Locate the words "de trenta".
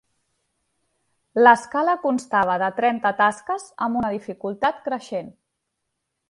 2.63-3.11